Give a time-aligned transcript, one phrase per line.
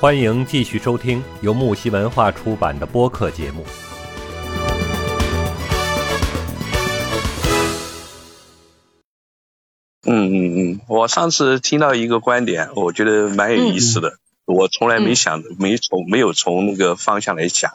[0.00, 3.66] 欢迎继续收听由木西文化出版的播客节目。
[10.06, 14.16] 嗯嗯嗯，我上次听到一个观点，我觉得蛮有意思的。
[14.46, 17.74] 我从来没想，没从没有从那个方向来讲。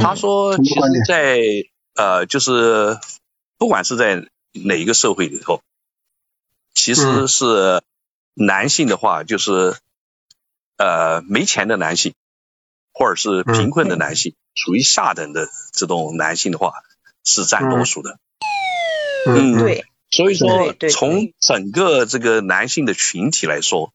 [0.00, 1.38] 他说，其实，在
[1.96, 2.96] 呃，就是
[3.58, 5.60] 不管是在哪一个社会里头，
[6.72, 7.82] 其实是
[8.32, 9.76] 男性的话，就是
[10.80, 12.14] 呃没钱的男性，
[12.94, 16.72] 或者是贫困的男性，属于下等的这种男性的话，
[17.22, 18.18] 是占多数的。
[19.26, 19.84] 嗯，对。
[20.10, 23.92] 所以说，从整个这个男性的群体来说，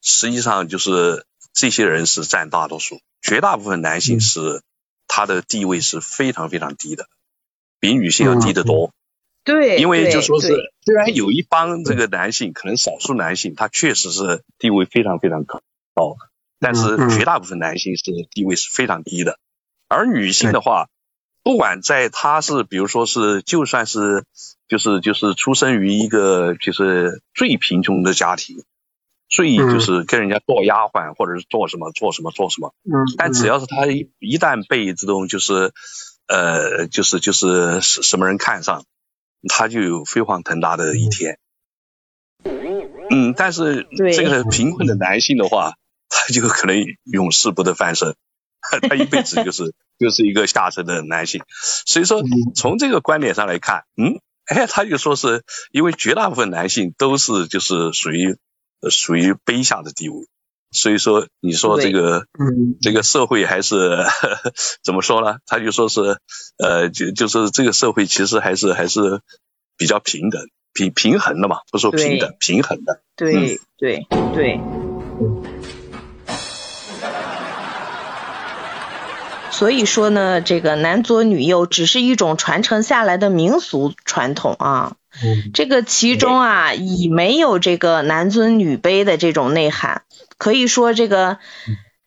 [0.00, 4.62] 实际上就是这些人是占大多数，绝大部分男性是
[5.06, 7.08] 他的地位是非常非常低的，
[7.78, 8.94] 比女性要低得多。
[9.44, 10.48] 对，因为就说是
[10.80, 15.60] 虽然有一帮这个男性，可能少数男性他确实是地位非常非常高，
[16.58, 19.38] 但是绝大部分男性是地位是非常低的，
[19.88, 20.88] 而女性的话。
[21.46, 24.24] 不管在她是，比如说是，就算是，
[24.66, 28.64] 就是就是出生于一个就是最贫穷的家庭，
[29.28, 35.74] 最就是跟人家做丫鬟或者是做什么做什么做什么，嗯，但只要是他一一旦被这种就是
[36.28, 38.86] 呃就是就是什什么人看上，
[39.46, 41.38] 他就有飞黄腾达的一天。
[43.10, 45.74] 嗯，但是这个贫困的男性的话，
[46.08, 48.14] 他就可能永世不得翻身。
[48.88, 51.42] 他一辈子就是就是一个下层的男性，
[51.84, 52.22] 所以说
[52.54, 58.38] 从这个观点上来看，嗯，哎，他就说是因为绝大部分男性都是就是属于
[58.90, 60.26] 属于卑下的地位，
[60.70, 62.26] 所以说你说这个
[62.80, 63.98] 这个社会还是
[64.82, 65.40] 怎么说呢？
[65.44, 66.16] 他就说是
[66.56, 69.20] 呃就就是这个社会其实还是还是
[69.76, 70.40] 比较平等
[70.72, 74.58] 平平衡的嘛，不说平等平衡的，对对对。
[79.56, 84.96] 所以说呢，这个男左女右只是一种传承下来的民俗传统啊。
[85.22, 85.52] 嗯。
[85.54, 90.02] 这个其中啊，已没有这个男尊女卑的这种内涵。
[90.38, 91.38] 可以说，这个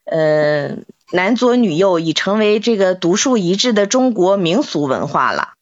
[0.04, 0.76] 呃，
[1.14, 5.54] 男左女右已成为这个独树一帜的中国民俗文化了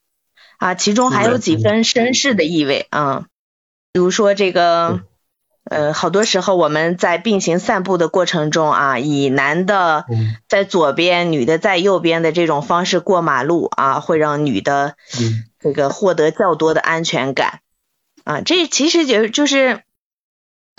[0.57, 0.73] 啊。
[0.73, 3.25] 其中还有几分绅士的意味啊。
[3.93, 5.01] 比如说这个。
[5.67, 10.05] 呃，好多时候我们在并行散步的过程中啊，以男的
[10.47, 14.95] 在左边，女的在右边的这种方式过马路啊，会让女的
[15.59, 17.61] 这个获得较多的安全感
[18.23, 18.41] 啊。
[18.41, 19.81] 这其实就就是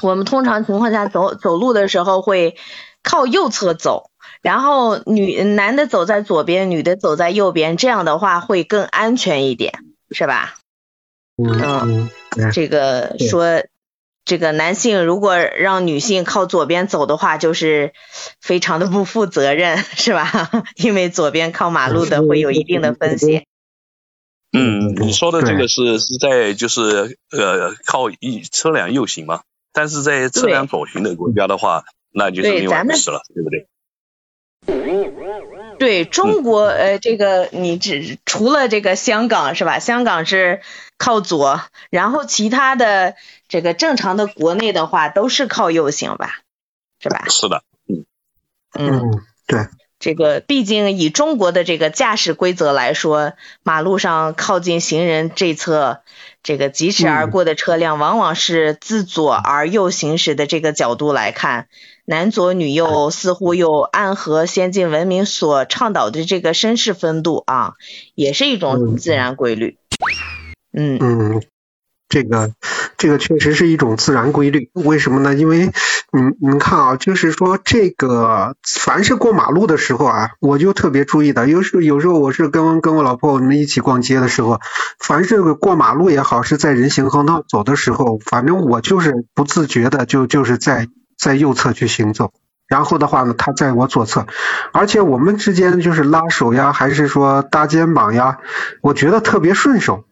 [0.00, 2.56] 我们通常情况下走走路的时候会
[3.02, 4.10] 靠右侧走，
[4.41, 9.80] 然后女男的走在左边，女的走在右边，这样的话会更安全一点，
[10.12, 10.54] 是吧？
[11.36, 12.08] 嗯，
[12.52, 13.64] 这个说。
[14.26, 17.92] 这个男性如果让女性靠左边走的话，就是
[18.41, 20.50] 非常的不负责任，是吧？
[20.76, 23.47] 因为左边靠马路的会有一定的风险。
[24.53, 29.42] 嗯，你说的这个是是在就是呃靠一车辆右行嘛？
[29.72, 33.69] 但是在车辆左行的国家的话，那就是另外一事了，对不对？
[35.78, 39.78] 对中国呃这个你只除了这个香港是吧？
[39.78, 40.62] 香港是
[40.98, 41.60] 靠左，
[41.91, 43.14] 然后其他的。
[43.48, 46.40] 这个正常的国内的话都是靠右行吧，
[46.98, 47.26] 是吧？
[47.28, 49.68] 是的，嗯嗯，对，
[50.00, 56.02] 这个毕竟以中国的这个驾驶规则来说，马路上靠近行人这侧，
[56.42, 61.68] 这个疾驰而过的车辆往往是自左而右行驶的这个角度来看，
[62.04, 67.74] 男左女右似乎又暗合先进文明所倡导的这个绅士风度啊，
[68.16, 69.78] 也是一种自然规律。
[70.72, 71.42] 嗯嗯。
[72.08, 72.52] 这个
[72.96, 75.34] 这个确实是一种自然规律，为什么呢？
[75.34, 75.70] 因为
[76.12, 81.46] 你你看啊，就是说这个凡是过马路的时候啊，我就特别注意的。
[81.46, 84.60] 有时有时候我是跟跟我老婆我们一起逛街的时候，
[84.98, 90.88] 凡是过马路也好，是在人行横道走的时候，反正我就是不自觉的就就是在
[91.19, 92.32] 在右侧去行走，
[92.66, 94.26] 然后的话呢，他在我左侧，
[94.72, 98.38] 而且我们之间就是拉手呀，还是说搭肩膀呀，
[98.81, 100.04] 我觉得特别顺手。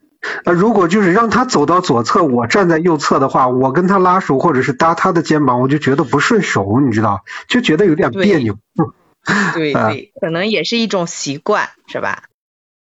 [0.45, 8.59] 那如果就是让他走到左侧，我站在右侧的话，我跟他拉手或者是搭他的肩膀，我就觉得不顺手，你知道，就觉得有点别扭。
[9.55, 12.25] 对对，可能也是一种习惯，是吧？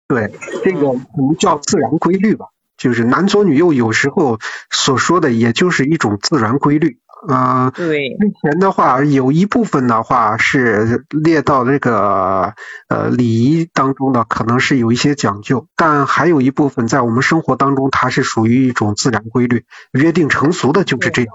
[0.06, 0.32] 对，
[0.64, 2.46] 这个我们叫自然规律吧，
[2.76, 4.38] 就是男左女右，有时候
[4.70, 6.98] 所说的也就是一种自然规律。
[7.28, 12.54] 嗯，对，目前的话，有一部分的话是列到这个
[12.88, 21.32] 呃礼仪当中的，可能是有一些讲究，但还有一部分在我们生活当中，它是属于一种自然规律，约定成俗的，就是这样。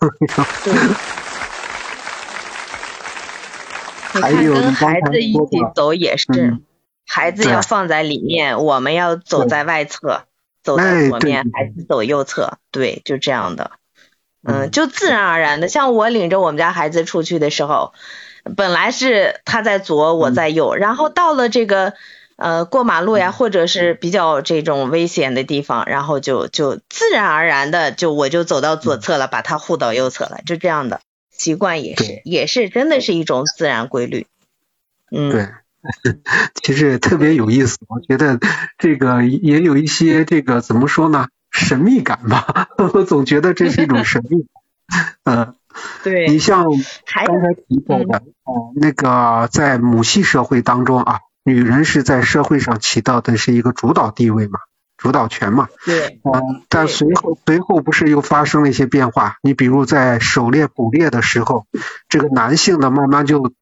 [4.20, 6.58] 还有跟孩子一起走也是，
[7.06, 10.24] 孩子要放在里面，我们要走在外侧，
[10.62, 13.70] 走在左面，孩子走右侧，对，就这样的，
[14.44, 15.68] 嗯，就自然而然的。
[15.68, 17.92] 像我领着我们家孩子出去的时候，
[18.56, 21.94] 本来是他在左，我在右，然后到了这个
[22.36, 31.00] 呃过马路呀，或者是比较这种危险的地方，然后就就自然而然的就我就走到左侧了，把他护到右侧了，就这样的。
[31.30, 34.28] 习惯也是，也是，真的是一种自然规律。
[35.10, 35.48] 嗯，对，
[36.62, 37.78] 其实特别有意思。
[37.88, 38.38] 我觉得
[38.78, 42.68] 这个也有一些这个怎么说呢，神秘感吧。
[42.92, 44.46] 我总觉得这是一种神秘。
[45.24, 45.54] 嗯，
[46.02, 46.26] 对。
[46.26, 54.58] 你像刚才提到的，哦，那个在母系社会当中啊，女人是在社会上起到的是一个主导地位嘛。
[54.98, 59.34] 主导权嘛，对，嗯，但随后随后不是又发生了一些变化？
[59.42, 61.66] 你比如在狩猎捕猎的时候，
[62.08, 63.52] 这个男性呢慢慢就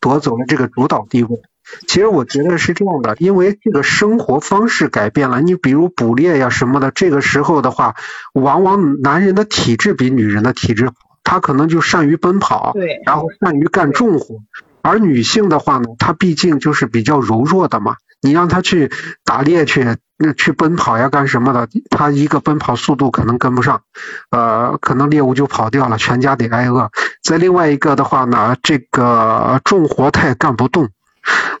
[0.00, 1.40] 夺走了这个主导地位。
[1.86, 5.40] 其实我觉得是这样的，因为这个生活方式改变了。
[5.40, 7.94] 你比如捕猎呀什么的，这个时候的话，
[8.32, 10.94] 往往男人的体质比女人的体质好，
[11.24, 14.36] 他可能就善于奔跑，对，然后善于干重活。
[14.82, 17.96] 而女性的话呢，她毕竟就是比较柔弱的嘛。
[18.20, 18.90] 你让她去
[19.24, 21.68] 打猎去，那去奔跑呀，干什么的？
[21.90, 23.82] 她一个奔跑速度可能跟不上，
[24.30, 26.90] 呃，可能猎物就跑掉了，全家得挨饿。
[27.22, 30.88] 再另外一个的话呢，这个重活她也干不动。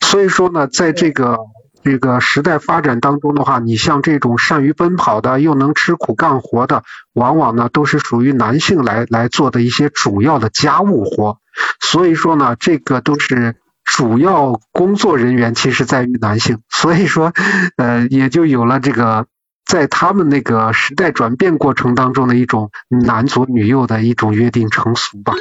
[0.08, 1.38] 所以说呢，在这个
[1.84, 6.82] 这个时代发展当中的话，你像这种善于奔跑的，又能吃苦干活的，
[7.12, 11.38] 往往呢都是属于男性来来做的一些主要的家务活。
[11.80, 13.56] 所以说呢，这个都是。
[13.90, 17.32] 主要工作人员其实在于男性，所以说，
[17.78, 19.26] 呃，也就有了这个
[19.64, 25.32] 在他们那个时代转变过程当中的一种男左女右的一种约定成俗吧，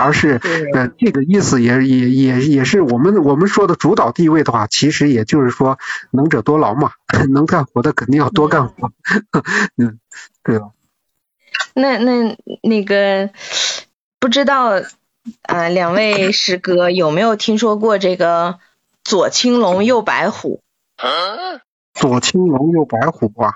[0.00, 0.40] 而是
[0.74, 5.78] 呃这个意思也也也也是我们我们说的主导地位的话，其实也就是说
[6.10, 6.92] 能者多劳嘛，
[7.30, 8.92] 能干活的肯定要多干活，
[9.76, 9.98] 嗯，
[10.42, 10.70] 对吧？
[11.74, 13.30] 那那那个
[14.18, 14.82] 不知道。
[15.42, 18.58] 啊，两位师哥有没有听说过这个
[19.04, 20.62] 左青龙右白虎？
[21.92, 23.52] 左青龙右白虎啊，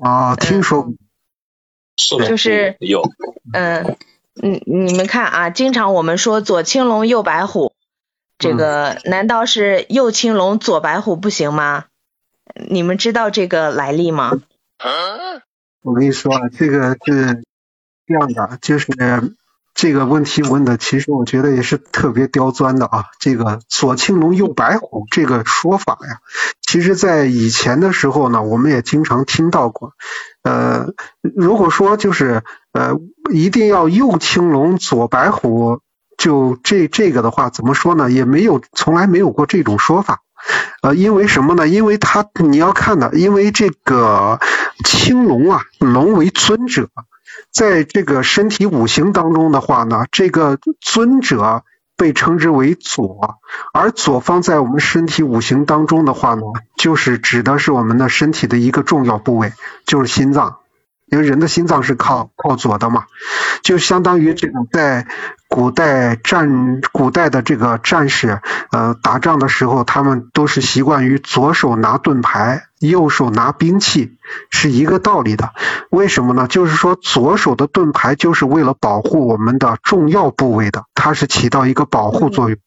[0.00, 0.94] 啊，听说过，
[2.26, 3.02] 就是有，
[3.52, 3.96] 嗯，
[4.34, 7.72] 你你们看啊，经常我们说左青龙右白虎，
[8.38, 11.84] 这个难道是右青龙左白虎不行吗？
[12.68, 14.32] 你们知道这个来历吗？
[15.82, 17.44] 我跟你说啊，这个是
[18.06, 18.86] 这样的，就是。
[19.76, 23.06] 这个问题问的，其实我觉得也是特别刁钻的啊。
[23.18, 26.20] 这个左青龙右白虎这个说法呀，
[26.62, 29.94] 其实在以前的时候呢，我们也经常听到过。
[30.44, 30.92] 呃，
[31.22, 33.00] 如果说就是呃
[33.32, 35.80] 一定要右青龙左白虎，
[36.18, 38.10] 就这这个的话，怎么说呢？
[38.10, 40.20] 也没有从来没有过这种说法。
[40.82, 41.66] 呃，因为什么呢？
[41.66, 44.38] 因为他你要看的，因为这个
[44.84, 46.90] 青龙啊，龙为尊者。
[47.50, 51.62] 在这个身体五行当中的话呢，这个尊者
[51.96, 53.38] 被称之为左，
[53.72, 56.42] 而左方在我们身体五行当中的话呢，
[56.76, 59.52] 就是指的是我们的身体的一个重要部位，
[59.86, 60.58] 就是心脏。
[61.06, 63.04] 因为人的心脏是靠靠左的嘛，
[63.62, 65.06] 就相当于这种在
[65.48, 68.40] 古代战古代的这个战士，
[68.72, 74.16] 呃，打仗的时候，他们都是习惯于左手拿盾牌，右手拿兵器，
[74.50, 75.52] 是一个道理的。
[75.90, 76.48] 为什么呢？
[76.48, 82.58] 就是说左手的盾牌就是为了保护我们的重要部位的，它是起到一个保护作用。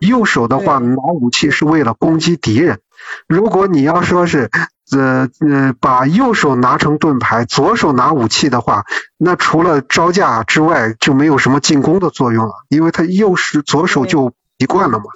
[0.00, 2.80] 右手的话拿武器是为了攻击敌人。
[3.26, 4.50] 如果你要说是。
[4.92, 8.84] 呃呃，把右手拿成盾牌，左手拿武器的话，
[9.16, 15.06] 那除了招架之外，就没有什么进攻的作用了，因为他右手左手就习惯了嘛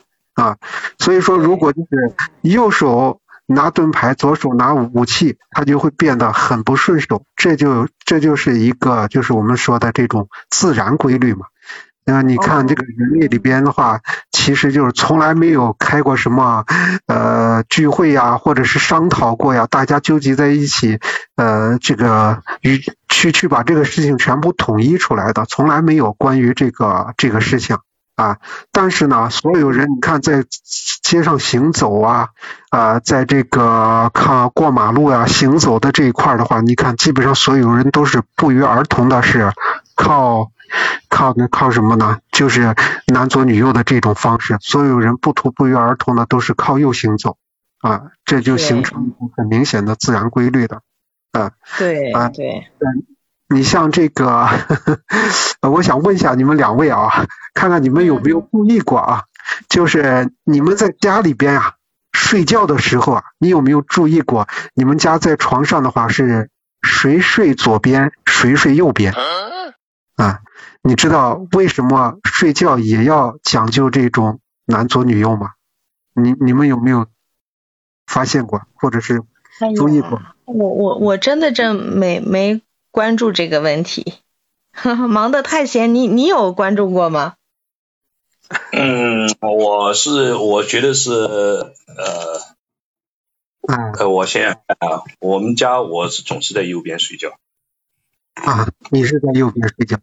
[0.43, 0.57] 啊，
[0.99, 11.45] 所以说如果就是右手拿盾牌，左手拿武器，他就会变得很不顺手，这就这就是一个就是我们说的这种自然规律嘛。
[12.11, 14.01] 那你看这个人类里边的话，
[14.33, 16.65] 其实就是从来没有开过什么
[17.07, 20.99] 呃聚会呀，或者是商讨过呀，大家纠集在一起，
[21.37, 27.77] 呃，这个与去去把这个事情全部统一出来的，从来没有关于这个这个事情
[28.17, 28.39] 啊。
[28.73, 30.45] 但是呢，所有人你看在
[31.03, 32.29] 街上行走啊，
[32.71, 39.53] 啊，在这个看过马路啊行走的这一块的话，你看基本上所有人都是不约而同的是
[39.95, 40.51] 靠。
[41.09, 42.19] 靠那靠什么呢？
[42.33, 42.75] 就是
[43.07, 47.37] 男左女右的这种方式，所有人不图不约而同的都是靠右行走
[47.81, 50.83] 啊，这就形成很明显的自然规律的
[51.33, 51.53] 啊。
[51.79, 52.69] 对啊对。
[52.79, 53.07] 嗯，
[53.49, 54.49] 你像这个，
[55.69, 59.25] 我想问一下你们两位啊，看看你们有没有注意过啊？
[59.69, 61.75] 就是你们在家里边啊
[62.13, 66.51] 睡觉的时候啊，你有没有注意过，你们家在床上的话是
[66.83, 69.15] 谁睡左边，谁睡右边？
[70.17, 70.41] 啊，
[70.83, 75.53] 你知道为什么睡觉也要讲究这种男左女右吗？
[76.15, 77.07] 你你们有没有
[78.07, 79.23] 发现过，或者是
[79.77, 80.21] 注意过？
[80.45, 84.15] 我我我真的真没没关注这个问题，
[84.83, 85.95] 忙得太闲。
[85.95, 87.35] 你你有关注过吗？
[88.73, 91.73] 嗯，我是我觉得是呃，
[93.99, 97.39] 呃，我想想啊，我们家我是总是在右边睡觉。
[98.45, 99.99] 啊，你是在右边睡觉？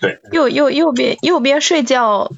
[0.00, 0.20] 对。
[0.32, 2.32] 右右右边右边睡觉，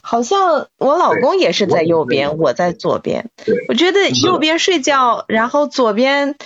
[0.00, 3.30] 好像我老公也是在右边，我在左边。
[3.68, 6.36] 我觉得右边睡觉，然后左边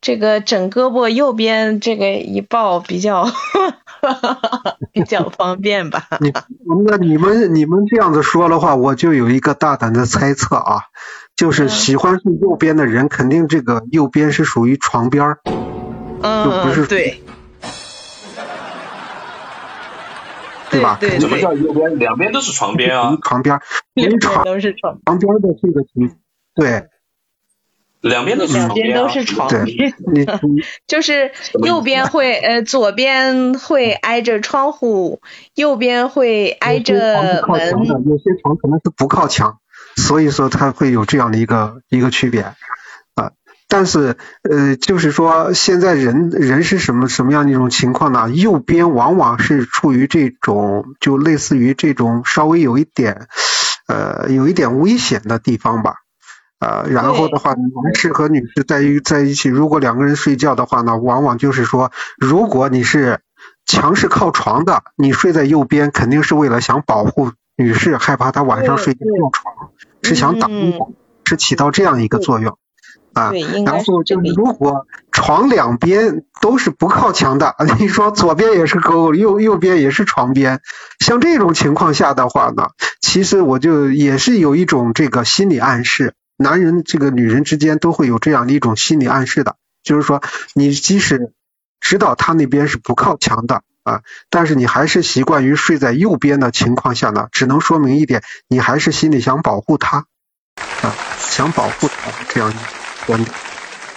[0.00, 3.30] 这个枕胳膊，右边这个一抱比较。
[4.92, 6.06] 比较方便吧。
[6.22, 6.32] 你
[6.86, 10.82] 那你们你们这样子说的话，我就有一个大胆的猜测啊，
[11.34, 15.40] 就是喜欢睡右边的人，肯定这个右边是属于床边儿，
[16.22, 17.20] 就不是对，
[20.70, 20.98] 对吧？
[21.20, 21.98] 什么叫右边？
[21.98, 23.60] 两边都是床边啊，床边，
[23.94, 26.16] 两边都是床床边的这个情，
[26.54, 26.88] 对。
[28.00, 29.50] 两边都是床，两边都是床，
[30.86, 31.32] 就是
[31.66, 35.20] 右边会呃左边会挨着窗户，
[35.56, 37.58] 右边会挨着门。
[38.06, 39.58] 有些床可能是不靠墙，
[39.96, 42.54] 所以说它会有这样的一个一个区别啊。
[43.68, 48.30] 但是呃，就是说现在人人是什么什么样的一种情况呢？
[48.30, 53.28] 右边往往是处于这种就类似于这种稍微有一点
[53.86, 55.96] 呃有一点危险的地方吧。
[56.60, 63.20] 呃，然后的话，男士和女士在一在一起，如果两个人睡觉的话呢，往往就是说，如果你是
[63.64, 69.70] 强势靠床的，你睡在右边，肯定是为了想保护女士，害怕她晚上睡觉掉床，
[70.02, 70.88] 是想挡一挡，
[71.24, 72.58] 是起到这样一个作用
[73.18, 73.32] 啊。
[73.64, 80.60] 然后就是如果床两边都是不靠墙的， 你说左边也是沟，右右边也是床边，
[81.00, 82.70] 像这种情况下的话呢，
[83.00, 86.14] 其实我就也是有一种这个心理暗示。
[86.40, 90.22] 男人这个女人之间都会有这样的一种心理暗示的，就是说
[90.54, 91.32] 你即使
[91.80, 100.06] 知道他那边是不靠墙的啊，但是你还是习惯于睡在右边的情况下呢，只能说明一点，你还是心里想保护他
[100.82, 102.52] 啊，想保护他这样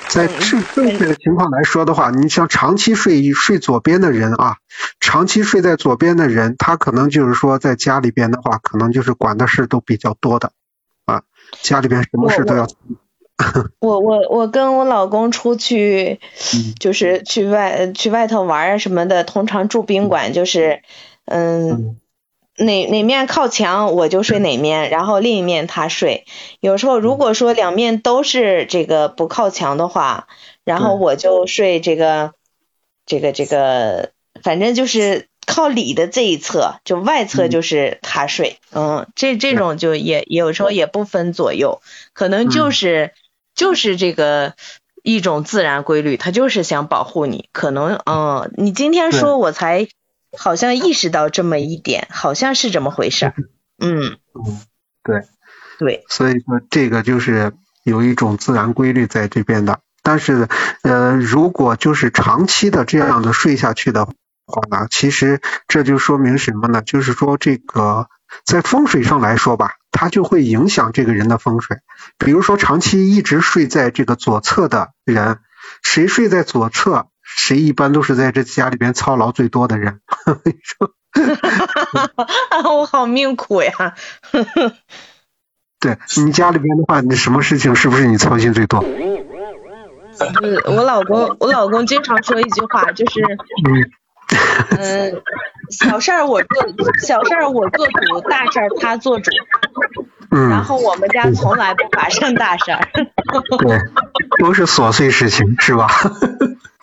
[0.08, 4.58] 在正正确的情况来说的话，你像长期睡睡左边的人啊，
[5.00, 10.52] 长期睡在左边的人，他可能就是说在家里边的话，可能就是管的事都比较多的
[11.06, 11.22] 啊。
[11.62, 12.68] 家里边什么事都要。
[13.80, 16.20] 我我我跟我老公出去，
[16.78, 20.82] 就是去外去外头玩啊什么的，通常住宾馆，就是
[21.26, 21.96] 嗯
[22.66, 26.26] 哪哪面靠墙我就睡哪面，然后另一面他睡。
[26.60, 30.28] 有时候如果说两面都是这个不靠墙的话，
[30.64, 32.34] 然后我就睡这个
[33.06, 34.12] 这个这个，
[34.44, 35.28] 反正就是。
[35.48, 41.82] 靠里的这一侧，就外侧就是他睡，嗯，这这种就也有时候也不分左右，
[42.14, 43.12] 可能就是
[43.56, 44.54] 就是这个
[45.02, 49.88] 一种自然规律，他就是想保护你，可能嗯，你今天说我才
[50.38, 53.34] 好像意识到这么一点，好像是这么回事，
[53.78, 54.62] 嗯嗯，
[55.04, 55.22] 对
[55.80, 60.48] 对，所以说这个就是有一种自然规律在这边的，但是
[60.84, 64.08] 呃，如果就是长期的这样的睡下去的。
[64.48, 66.82] 话呢，其实这就说明什么呢？
[66.82, 68.10] 就是说这个
[68.44, 71.78] 在风水上来说吧，它就会影响这个人的风水。
[72.18, 75.40] 比如说长期一直睡在这个左侧的人，
[75.84, 77.08] 谁睡在左侧，
[77.38, 80.02] 谁一般都是在这家里边操劳最多的人。
[82.64, 83.96] 我好命苦呀！
[85.80, 88.84] 对你家里边的话，你什么事情是不是你操心最多？
[90.20, 93.22] 嗯，我老公，我老公经常说一句话，就是。
[94.78, 95.22] 嗯，
[95.72, 96.64] 小事儿我做，
[97.02, 99.32] 小事儿我做主，大事儿他做主。
[100.30, 100.50] 嗯。
[100.50, 102.88] 然后我们家从来不发生大事儿。
[103.60, 103.80] 对，
[104.40, 105.88] 都是琐碎事情，是吧？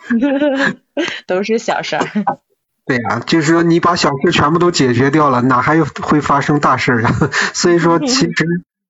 [1.27, 2.05] 都是小事儿。
[2.85, 7.13] 对呀，就是说你把小事全部都解决掉了，哪还有会发生大事啊？
[7.53, 8.33] 所以说，其实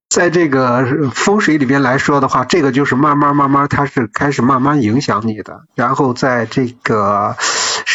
[0.09, 7.35] 在这个风水里边来说的话，这个就是慢慢慢慢，它是开始慢慢影响你的，然后在这个。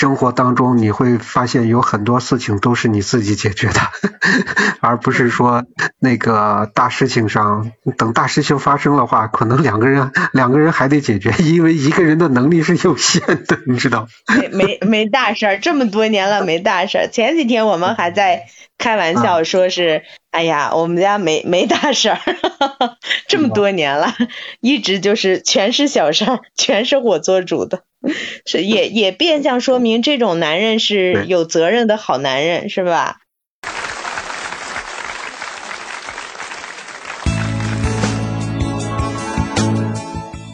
[0.05, 3.81] 生活当中你会发现有很多事情都是你自己解决的，
[4.81, 5.65] 而不是说
[5.99, 14.07] 那个大事情上等大事情发生的话，可能两个人两个人还得解决， 因为一个人的能力是有限的，你知道？
[14.29, 17.09] 没没没大事儿，这么多年了 没大事儿。
[17.09, 18.43] 前几天我们还在
[18.77, 22.19] 开玩笑说是，哎呀，我们家没没大事儿，
[23.27, 24.13] 这么多年了，
[24.61, 27.85] 一直就是全是小事儿，全是我做主的。
[28.47, 33.21] 是也也变相说明这种男人是有责任的好男人，是吧？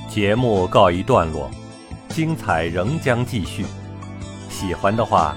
[0.09, 1.50] 节目告一段落，
[2.09, 3.64] 精彩仍将继续。
[4.50, 5.35] 喜欢的话，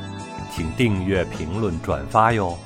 [0.53, 2.57] 请订阅、评论、转发哟。